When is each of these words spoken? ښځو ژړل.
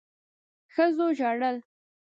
ښځو 0.73 1.07
ژړل. 1.17 1.57